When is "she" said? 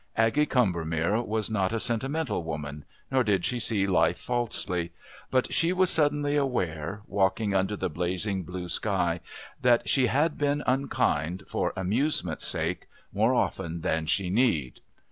3.45-3.59, 5.53-5.71, 9.87-10.07, 14.07-14.31